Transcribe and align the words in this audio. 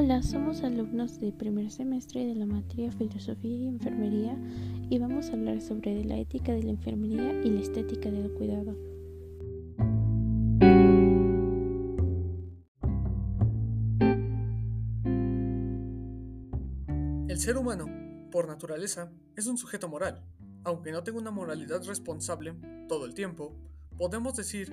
Hola, 0.00 0.22
somos 0.22 0.62
alumnos 0.62 1.18
de 1.18 1.32
primer 1.32 1.72
semestre 1.72 2.24
de 2.24 2.36
la 2.36 2.46
materia 2.46 2.92
Filosofía 2.92 3.50
y 3.50 3.66
Enfermería 3.66 4.38
y 4.88 4.96
vamos 5.00 5.28
a 5.28 5.32
hablar 5.32 5.60
sobre 5.60 6.04
la 6.04 6.16
ética 6.16 6.52
de 6.52 6.62
la 6.62 6.70
enfermería 6.70 7.32
y 7.42 7.50
la 7.50 7.60
estética 7.60 8.08
del 8.08 8.30
cuidado. 8.30 8.76
El 17.26 17.40
ser 17.40 17.56
humano, 17.56 17.88
por 18.30 18.46
naturaleza, 18.46 19.10
es 19.34 19.48
un 19.48 19.58
sujeto 19.58 19.88
moral. 19.88 20.22
Aunque 20.62 20.92
no 20.92 21.02
tenga 21.02 21.18
una 21.18 21.32
moralidad 21.32 21.82
responsable 21.82 22.54
todo 22.88 23.04
el 23.04 23.14
tiempo, 23.14 23.56
podemos 23.96 24.36
decir 24.36 24.72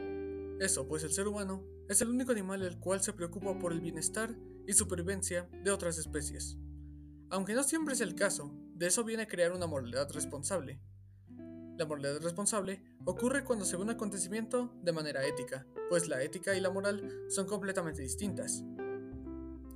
eso, 0.59 0.87
pues 0.87 1.03
el 1.03 1.13
ser 1.13 1.27
humano 1.27 1.63
es 1.89 1.99
el 2.01 2.09
único 2.09 2.31
animal 2.31 2.61
el 2.61 2.77
cual 2.77 3.01
se 3.01 3.13
preocupa 3.13 3.57
por 3.57 3.73
el 3.73 3.81
bienestar 3.81 4.35
y 4.67 4.73
supervivencia 4.73 5.49
de 5.63 5.71
otras 5.71 5.97
especies. 5.97 6.57
Aunque 7.29 7.53
no 7.53 7.63
siempre 7.63 7.93
es 7.93 8.01
el 8.01 8.15
caso, 8.15 8.53
de 8.73 8.87
eso 8.87 9.03
viene 9.03 9.23
a 9.23 9.27
crear 9.27 9.51
una 9.51 9.67
moralidad 9.67 10.11
responsable. 10.11 10.79
La 11.77 11.85
moralidad 11.85 12.21
responsable 12.21 12.83
ocurre 13.05 13.43
cuando 13.43 13.65
se 13.65 13.75
ve 13.75 13.83
un 13.83 13.89
acontecimiento 13.89 14.73
de 14.81 14.93
manera 14.93 15.25
ética, 15.25 15.67
pues 15.89 16.07
la 16.07 16.21
ética 16.21 16.55
y 16.55 16.61
la 16.61 16.69
moral 16.69 17.25
son 17.29 17.47
completamente 17.47 18.01
distintas. 18.01 18.63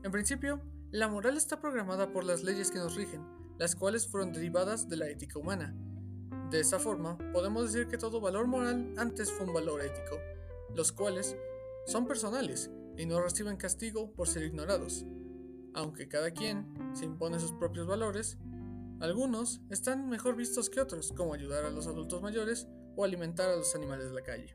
En 0.03 0.11
principio, 0.11 0.61
la 0.91 1.07
moral 1.07 1.37
está 1.37 1.59
programada 1.59 2.11
por 2.11 2.23
las 2.23 2.43
leyes 2.43 2.71
que 2.71 2.79
nos 2.79 2.95
rigen, 2.95 3.25
las 3.57 3.75
cuales 3.75 4.07
fueron 4.07 4.31
derivadas 4.31 4.87
de 4.87 4.97
la 4.97 5.09
ética 5.09 5.39
humana. 5.39 5.75
De 6.49 6.61
esa 6.61 6.79
forma, 6.79 7.17
podemos 7.33 7.71
decir 7.71 7.87
que 7.87 7.97
todo 7.97 8.21
valor 8.21 8.47
moral 8.47 8.93
antes 8.97 9.31
fue 9.31 9.45
un 9.45 9.53
valor 9.53 9.81
ético, 9.81 10.17
los 10.73 10.91
cuales 10.91 11.35
son 11.85 12.07
personales 12.07 12.71
y 12.99 13.05
no 13.05 13.21
reciben 13.21 13.55
castigo 13.55 14.11
por 14.11 14.27
ser 14.27 14.43
ignorados. 14.43 15.05
Aunque 15.73 16.09
cada 16.09 16.31
quien 16.31 16.67
se 16.93 17.05
impone 17.05 17.39
sus 17.39 17.53
propios 17.53 17.87
valores, 17.87 18.37
algunos 18.99 19.61
están 19.69 20.09
mejor 20.09 20.35
vistos 20.35 20.69
que 20.69 20.81
otros, 20.81 21.13
como 21.13 21.33
ayudar 21.33 21.63
a 21.63 21.69
los 21.69 21.87
adultos 21.87 22.21
mayores 22.21 22.67
o 22.97 23.05
alimentar 23.05 23.49
a 23.49 23.55
los 23.55 23.73
animales 23.73 24.09
de 24.09 24.15
la 24.15 24.21
calle. 24.21 24.51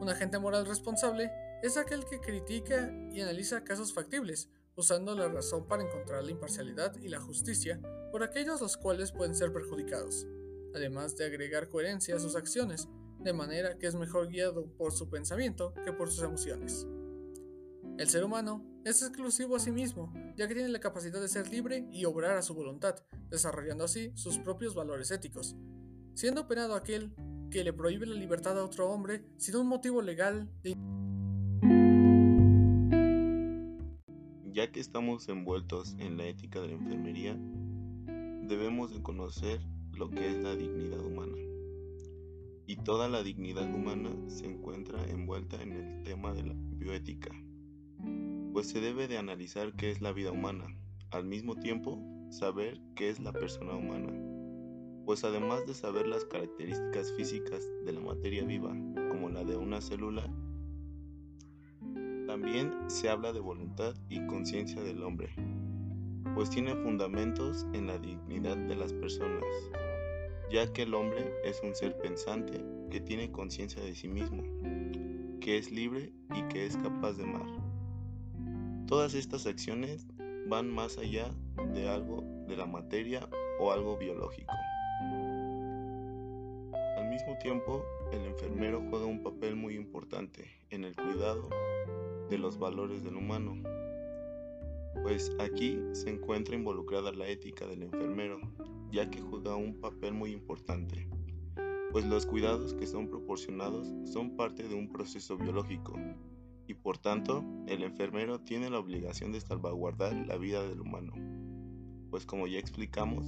Un 0.00 0.08
agente 0.08 0.38
moral 0.38 0.64
responsable 0.64 1.30
es 1.62 1.76
aquel 1.76 2.06
que 2.06 2.18
critica 2.18 2.90
y 3.12 3.20
analiza 3.20 3.62
casos 3.62 3.92
factibles, 3.92 4.48
usando 4.74 5.14
la 5.14 5.28
razón 5.28 5.68
para 5.68 5.82
encontrar 5.82 6.24
la 6.24 6.30
imparcialidad 6.30 6.96
y 6.96 7.08
la 7.08 7.20
justicia 7.20 7.78
por 8.10 8.22
aquellos 8.22 8.62
los 8.62 8.78
cuales 8.78 9.12
pueden 9.12 9.34
ser 9.34 9.52
perjudicados, 9.52 10.26
además 10.74 11.14
de 11.18 11.26
agregar 11.26 11.68
coherencia 11.68 12.16
a 12.16 12.20
sus 12.20 12.36
acciones, 12.36 12.88
de 13.20 13.34
manera 13.34 13.76
que 13.76 13.86
es 13.86 13.94
mejor 13.96 14.28
guiado 14.28 14.66
por 14.78 14.92
su 14.92 15.10
pensamiento 15.10 15.74
que 15.84 15.92
por 15.92 16.10
sus 16.10 16.24
emociones. 16.24 16.86
El 18.02 18.08
ser 18.08 18.24
humano 18.24 18.64
es 18.84 19.00
exclusivo 19.00 19.54
a 19.54 19.60
sí 19.60 19.70
mismo, 19.70 20.12
ya 20.36 20.48
que 20.48 20.54
tiene 20.54 20.70
la 20.70 20.80
capacidad 20.80 21.20
de 21.20 21.28
ser 21.28 21.48
libre 21.48 21.86
y 21.92 22.04
obrar 22.04 22.36
a 22.36 22.42
su 22.42 22.52
voluntad, 22.52 22.96
desarrollando 23.30 23.84
así 23.84 24.10
sus 24.16 24.38
propios 24.38 24.74
valores 24.74 25.12
éticos, 25.12 25.54
siendo 26.12 26.48
penado 26.48 26.74
aquel 26.74 27.14
que 27.48 27.62
le 27.62 27.72
prohíbe 27.72 28.06
la 28.06 28.16
libertad 28.16 28.58
a 28.58 28.64
otro 28.64 28.90
hombre 28.90 29.24
sin 29.36 29.54
un 29.54 29.68
motivo 29.68 30.02
legal 30.02 30.50
Ya 34.52 34.72
que 34.72 34.80
estamos 34.80 35.28
envueltos 35.28 35.94
en 36.00 36.16
la 36.16 36.26
ética 36.26 36.60
de 36.60 36.66
la 36.66 36.74
enfermería, 36.74 37.38
debemos 38.48 38.92
de 38.92 39.00
conocer 39.00 39.60
lo 39.92 40.10
que 40.10 40.28
es 40.28 40.42
la 40.42 40.56
dignidad 40.56 41.06
humana. 41.06 41.36
Y 42.66 42.74
toda 42.78 43.08
la 43.08 43.22
dignidad 43.22 43.72
humana 43.72 44.10
se 44.26 44.46
encuentra 44.46 45.04
envuelta 45.04 45.62
en 45.62 45.70
el 45.70 46.02
tema 46.02 46.34
de 46.34 46.42
la 46.42 46.54
bioética 46.56 47.30
pues 48.52 48.68
se 48.68 48.80
debe 48.80 49.08
de 49.08 49.18
analizar 49.18 49.72
qué 49.72 49.90
es 49.90 50.02
la 50.02 50.12
vida 50.12 50.30
humana, 50.30 50.66
al 51.10 51.24
mismo 51.24 51.56
tiempo 51.56 51.98
saber 52.30 52.80
qué 52.94 53.08
es 53.08 53.18
la 53.18 53.32
persona 53.32 53.74
humana, 53.74 54.12
pues 55.06 55.24
además 55.24 55.66
de 55.66 55.74
saber 55.74 56.06
las 56.06 56.24
características 56.26 57.12
físicas 57.16 57.64
de 57.84 57.92
la 57.92 58.00
materia 58.00 58.44
viva, 58.44 58.76
como 59.08 59.30
la 59.30 59.44
de 59.44 59.56
una 59.56 59.80
célula, 59.80 60.22
también 62.26 62.72
se 62.88 63.08
habla 63.08 63.32
de 63.32 63.40
voluntad 63.40 63.94
y 64.08 64.24
conciencia 64.26 64.82
del 64.82 65.02
hombre, 65.02 65.30
pues 66.34 66.50
tiene 66.50 66.74
fundamentos 66.76 67.66
en 67.72 67.86
la 67.86 67.98
dignidad 67.98 68.56
de 68.56 68.76
las 68.76 68.92
personas, 68.92 69.44
ya 70.50 70.70
que 70.72 70.82
el 70.82 70.94
hombre 70.94 71.32
es 71.44 71.60
un 71.62 71.74
ser 71.74 71.96
pensante 71.98 72.64
que 72.90 73.00
tiene 73.00 73.30
conciencia 73.32 73.82
de 73.82 73.94
sí 73.94 74.08
mismo, 74.08 74.42
que 75.40 75.58
es 75.58 75.70
libre 75.70 76.12
y 76.34 76.42
que 76.48 76.66
es 76.66 76.76
capaz 76.76 77.14
de 77.14 77.24
amar. 77.24 77.61
Todas 78.92 79.14
estas 79.14 79.46
acciones 79.46 80.06
van 80.48 80.68
más 80.68 80.98
allá 80.98 81.30
de 81.72 81.88
algo 81.88 82.22
de 82.46 82.58
la 82.58 82.66
materia 82.66 83.26
o 83.58 83.72
algo 83.72 83.96
biológico. 83.96 84.52
Al 86.98 87.08
mismo 87.08 87.38
tiempo, 87.38 87.82
el 88.12 88.20
enfermero 88.26 88.82
juega 88.90 89.06
un 89.06 89.22
papel 89.22 89.56
muy 89.56 89.76
importante 89.76 90.44
en 90.68 90.84
el 90.84 90.94
cuidado 90.94 91.48
de 92.28 92.36
los 92.36 92.58
valores 92.58 93.02
del 93.02 93.16
humano, 93.16 93.56
pues 95.02 95.34
aquí 95.40 95.80
se 95.92 96.10
encuentra 96.10 96.54
involucrada 96.54 97.12
la 97.12 97.28
ética 97.28 97.66
del 97.66 97.84
enfermero, 97.84 98.42
ya 98.90 99.08
que 99.08 99.22
juega 99.22 99.56
un 99.56 99.80
papel 99.80 100.12
muy 100.12 100.32
importante, 100.32 101.08
pues 101.92 102.04
los 102.04 102.26
cuidados 102.26 102.74
que 102.74 102.86
son 102.86 103.08
proporcionados 103.08 103.88
son 104.04 104.36
parte 104.36 104.68
de 104.68 104.74
un 104.74 104.92
proceso 104.92 105.38
biológico 105.38 105.94
y 106.72 106.74
por 106.74 106.96
tanto 106.96 107.44
el 107.66 107.82
enfermero 107.82 108.40
tiene 108.40 108.70
la 108.70 108.78
obligación 108.78 109.30
de 109.30 109.42
salvaguardar 109.42 110.14
la 110.26 110.38
vida 110.38 110.66
del 110.66 110.80
humano, 110.80 111.12
pues 112.10 112.24
como 112.24 112.46
ya 112.46 112.58
explicamos, 112.58 113.26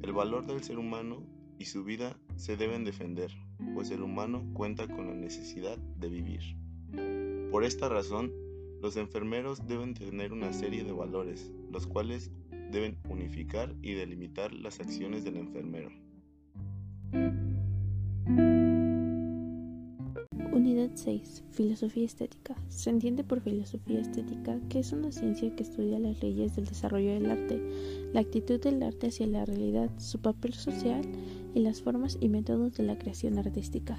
el 0.00 0.14
valor 0.14 0.46
del 0.46 0.64
ser 0.64 0.78
humano 0.78 1.22
y 1.58 1.66
su 1.66 1.84
vida 1.84 2.16
se 2.36 2.56
deben 2.56 2.84
defender, 2.84 3.30
pues 3.74 3.90
el 3.90 4.02
humano 4.02 4.42
cuenta 4.54 4.88
con 4.88 5.06
la 5.06 5.14
necesidad 5.14 5.76
de 5.76 6.08
vivir. 6.08 6.56
Por 7.50 7.64
esta 7.64 7.90
razón, 7.90 8.32
los 8.80 8.96
enfermeros 8.96 9.66
deben 9.66 9.92
tener 9.92 10.32
una 10.32 10.54
serie 10.54 10.82
de 10.82 10.92
valores, 10.92 11.52
los 11.70 11.86
cuales 11.86 12.30
deben 12.70 12.98
unificar 13.10 13.74
y 13.82 13.92
delimitar 13.92 14.54
las 14.54 14.80
acciones 14.80 15.24
del 15.24 15.36
enfermero. 15.36 15.90
Unidad 20.78 20.94
6. 20.94 21.42
Filosofía 21.50 22.04
estética. 22.04 22.54
Se 22.68 22.90
entiende 22.90 23.24
por 23.24 23.40
filosofía 23.40 23.98
estética 23.98 24.60
que 24.68 24.78
es 24.78 24.92
una 24.92 25.10
ciencia 25.10 25.52
que 25.56 25.64
estudia 25.64 25.98
las 25.98 26.22
leyes 26.22 26.54
del 26.54 26.66
desarrollo 26.66 27.14
del 27.14 27.28
arte, 27.28 27.60
la 28.12 28.20
actitud 28.20 28.60
del 28.60 28.80
arte 28.84 29.08
hacia 29.08 29.26
la 29.26 29.44
realidad, 29.44 29.90
su 29.98 30.20
papel 30.20 30.54
social 30.54 31.02
y 31.52 31.58
las 31.60 31.82
formas 31.82 32.16
y 32.20 32.28
métodos 32.28 32.76
de 32.76 32.84
la 32.84 32.96
creación 32.96 33.38
artística. 33.38 33.98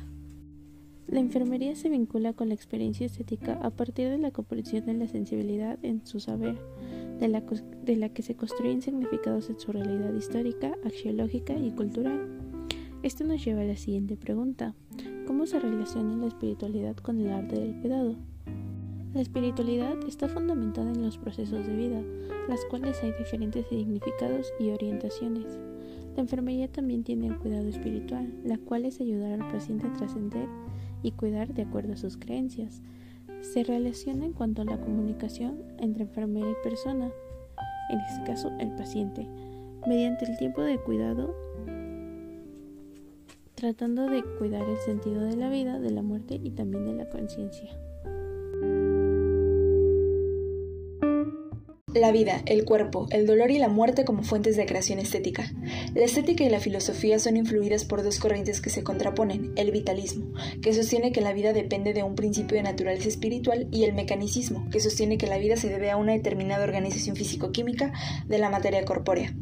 La 1.06 1.20
enfermería 1.20 1.76
se 1.76 1.90
vincula 1.90 2.32
con 2.32 2.48
la 2.48 2.56
experiencia 2.56 3.08
estética 3.08 3.60
a 3.62 3.72
partir 3.72 4.08
de 4.08 4.18
la 4.18 4.32
comprensión 4.32 4.86
de 4.86 4.94
la 4.94 5.10
sensibilidad 5.10 5.78
en 5.84 6.06
su 6.06 6.22
saber, 6.22 6.58
de 7.20 7.28
la, 7.28 7.42
de 7.84 7.96
la 7.98 8.08
que 8.08 8.22
se 8.22 8.36
construyen 8.36 8.82
significados 8.82 9.50
en 9.50 9.60
su 9.60 9.74
realidad 9.74 10.14
histórica, 10.14 10.78
axiológica 10.86 11.60
y 11.60 11.72
cultural. 11.72 12.26
Esto 13.04 13.26
nos 13.26 13.44
lleva 13.44 13.64
a 13.64 13.66
la 13.66 13.76
siguiente 13.76 14.16
pregunta. 14.16 14.76
¿Cómo 15.30 15.46
se 15.46 15.60
relaciona 15.60 16.16
la 16.16 16.26
espiritualidad 16.26 16.96
con 16.96 17.20
el 17.20 17.30
arte 17.30 17.56
del 17.56 17.80
cuidado? 17.82 18.16
La 19.14 19.22
espiritualidad 19.22 19.94
está 20.08 20.28
fundamentada 20.28 20.90
en 20.90 21.04
los 21.04 21.20
procesos 21.20 21.68
de 21.68 21.76
vida, 21.76 22.02
las 22.48 22.66
cuales 22.66 23.00
hay 23.04 23.12
diferentes 23.12 23.68
significados 23.68 24.52
y 24.60 24.72
orientaciones. 24.72 25.60
La 26.16 26.24
enfermería 26.24 26.68
también 26.68 27.04
tiene 27.04 27.28
el 27.28 27.38
cuidado 27.38 27.68
espiritual, 27.68 28.34
la 28.44 28.58
cual 28.58 28.86
es 28.86 29.02
ayudar 29.02 29.34
al 29.40 29.52
paciente 29.52 29.86
a 29.86 29.94
trascender 29.94 30.48
y 31.04 31.12
cuidar 31.12 31.54
de 31.54 31.62
acuerdo 31.62 31.94
a 31.94 31.98
sus 31.98 32.18
creencias. 32.18 32.82
Se 33.42 33.64
relaciona 33.64 34.26
en 34.26 34.34
cuanto 34.34 34.64
a 34.64 34.66
la 34.66 34.82
comunicación 34.82 35.60
entre 35.78 36.06
enfermera 36.06 36.50
y 36.50 36.64
persona, 36.64 37.12
en 37.92 38.00
este 38.00 38.24
caso 38.24 38.50
el 38.60 38.72
paciente, 38.72 39.28
mediante 39.86 40.26
el 40.26 40.36
tiempo 40.40 40.64
de 40.64 40.80
cuidado 40.80 41.36
tratando 43.60 44.08
de 44.08 44.24
cuidar 44.38 44.68
el 44.68 44.78
sentido 44.78 45.22
de 45.26 45.36
la 45.36 45.50
vida, 45.50 45.80
de 45.80 45.92
la 45.92 46.02
muerte 46.02 46.40
y 46.42 46.52
también 46.52 46.86
de 46.86 46.94
la 46.94 47.10
conciencia. 47.10 47.70
La 51.96 52.12
vida, 52.12 52.44
el 52.46 52.66
cuerpo, 52.66 53.08
el 53.10 53.26
dolor 53.26 53.50
y 53.50 53.58
la 53.58 53.68
muerte 53.68 54.06
como 54.06 54.22
fuentes 54.22 54.56
de 54.56 54.68
creación 54.68 55.00
estética. 55.00 55.52
La 55.96 56.06
estética 56.06 56.44
y 56.44 56.50
la 56.50 56.60
filosofía 56.60 57.18
son 57.18 57.36
influidas 57.36 57.84
por 57.84 58.04
dos 58.04 58.20
corrientes 58.20 58.62
que 58.62 58.70
se 58.70 58.84
contraponen, 58.84 59.54
el 59.56 59.72
vitalismo, 59.72 60.32
que 60.62 60.72
sostiene 60.72 61.12
que 61.12 61.22
la 61.22 61.34
vida 61.34 61.52
depende 61.52 61.94
de 61.94 62.04
un 62.04 62.14
principio 62.14 62.58
de 62.58 62.64
naturaleza 62.64 63.08
espiritual, 63.08 63.68
y 63.72 63.86
el 63.86 63.94
mecanicismo, 63.94 64.70
que 64.70 64.80
sostiene 64.80 65.18
que 65.18 65.26
la 65.26 65.40
vida 65.40 65.58
se 65.58 65.68
debe 65.68 65.90
a 65.90 65.98
una 65.98 66.14
determinada 66.14 66.64
organización 66.64 67.16
físico-química 67.16 67.92
de 68.28 68.38
la 68.38 68.52
materia 68.52 68.86
corpórea. 68.86 69.34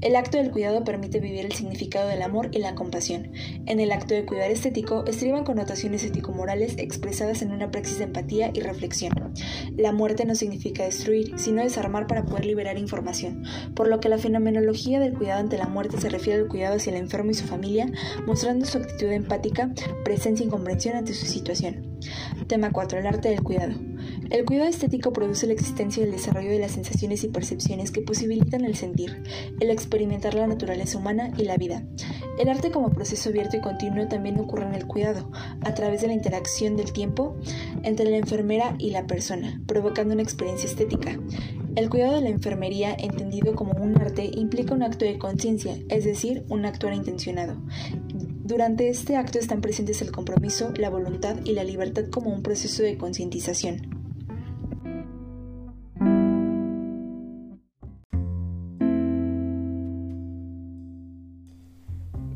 El 0.00 0.16
acto 0.16 0.38
del 0.38 0.50
cuidado 0.50 0.82
permite 0.82 1.20
vivir 1.20 1.46
el 1.46 1.52
significado 1.52 2.08
del 2.08 2.22
amor 2.22 2.48
y 2.50 2.58
la 2.58 2.74
compasión. 2.74 3.30
En 3.66 3.78
el 3.78 3.92
acto 3.92 4.14
de 4.14 4.26
cuidar 4.26 4.50
estético 4.50 5.04
estriban 5.06 5.44
connotaciones 5.44 6.02
ético-morales 6.02 6.74
expresadas 6.78 7.42
en 7.42 7.52
una 7.52 7.70
praxis 7.70 7.98
de 7.98 8.04
empatía 8.04 8.50
y 8.52 8.58
reflexión. 8.58 9.12
La 9.76 9.92
muerte 9.92 10.24
no 10.24 10.34
significa 10.34 10.82
destruir, 10.82 11.38
sino 11.38 11.62
desarmar 11.62 11.91
para 11.92 12.24
poder 12.24 12.46
liberar 12.46 12.78
información, 12.78 13.44
por 13.74 13.88
lo 13.88 14.00
que 14.00 14.08
la 14.08 14.18
fenomenología 14.18 14.98
del 14.98 15.14
cuidado 15.14 15.40
ante 15.40 15.58
la 15.58 15.68
muerte 15.68 16.00
se 16.00 16.08
refiere 16.08 16.40
al 16.40 16.48
cuidado 16.48 16.76
hacia 16.76 16.90
el 16.90 16.98
enfermo 16.98 17.30
y 17.30 17.34
su 17.34 17.44
familia, 17.44 17.86
mostrando 18.26 18.64
su 18.64 18.78
actitud 18.78 19.12
empática, 19.12 19.70
presencia 20.04 20.46
y 20.46 20.48
comprensión 20.48 20.96
ante 20.96 21.14
su 21.14 21.26
situación. 21.26 22.00
Tema 22.48 22.72
4. 22.72 22.98
El 22.98 23.06
arte 23.06 23.28
del 23.28 23.42
cuidado. 23.42 23.74
El 24.30 24.44
cuidado 24.44 24.68
estético 24.68 25.12
produce 25.12 25.46
la 25.46 25.52
existencia 25.52 26.00
y 26.00 26.06
el 26.06 26.12
desarrollo 26.12 26.50
de 26.50 26.58
las 26.58 26.72
sensaciones 26.72 27.22
y 27.22 27.28
percepciones 27.28 27.90
que 27.90 28.00
posibilitan 28.00 28.64
el 28.64 28.76
sentir, 28.76 29.22
el 29.60 29.70
experimentar 29.70 30.34
la 30.34 30.46
naturaleza 30.46 30.98
humana 30.98 31.30
y 31.36 31.44
la 31.44 31.56
vida. 31.56 31.84
El 32.38 32.48
arte 32.48 32.70
como 32.70 32.90
proceso 32.90 33.28
abierto 33.28 33.56
y 33.56 33.60
continuo 33.60 34.08
también 34.08 34.38
ocurre 34.38 34.66
en 34.66 34.74
el 34.74 34.86
cuidado, 34.86 35.30
a 35.60 35.74
través 35.74 36.00
de 36.00 36.08
la 36.08 36.14
interacción 36.14 36.76
del 36.76 36.92
tiempo 36.92 37.36
entre 37.82 38.10
la 38.10 38.16
enfermera 38.16 38.74
y 38.78 38.90
la 38.90 39.06
persona, 39.06 39.60
provocando 39.66 40.14
una 40.14 40.22
experiencia 40.22 40.68
estética. 40.68 41.18
El 41.74 41.88
cuidado 41.88 42.16
de 42.16 42.20
la 42.20 42.28
enfermería, 42.28 42.94
entendido 42.94 43.54
como 43.54 43.72
un 43.72 43.96
arte, 43.96 44.30
implica 44.34 44.74
un 44.74 44.82
acto 44.82 45.06
de 45.06 45.18
conciencia, 45.18 45.74
es 45.88 46.04
decir, 46.04 46.44
un 46.50 46.66
actuar 46.66 46.92
intencionado. 46.92 47.56
Durante 48.44 48.90
este 48.90 49.16
acto 49.16 49.38
están 49.38 49.62
presentes 49.62 50.02
el 50.02 50.12
compromiso, 50.12 50.74
la 50.76 50.90
voluntad 50.90 51.36
y 51.44 51.52
la 51.52 51.64
libertad 51.64 52.04
como 52.10 52.28
un 52.30 52.42
proceso 52.42 52.82
de 52.82 52.98
concientización. 52.98 54.02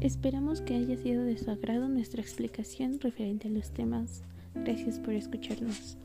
Esperamos 0.00 0.62
que 0.62 0.77
haya 0.77 0.97
sido 0.97 1.25
de 1.25 1.37
su 1.37 1.50
agrado 1.50 1.88
nuestra 1.88 2.23
explicación 2.23 3.00
referente 3.00 3.49
a 3.49 3.50
los 3.50 3.71
temas. 3.71 4.23
Gracias 4.55 4.99
por 4.99 5.12
escucharnos. 5.12 5.99